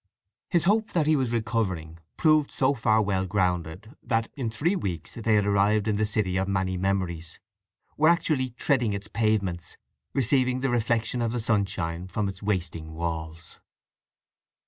[0.49, 5.13] His hope that he was recovering proved so far well grounded that in three weeks
[5.13, 7.37] they had arrived in the city of many memories;
[7.97, 9.77] were actually treading its pavements,
[10.15, 13.59] receiving the reflection of the sunshine from its wasting walls.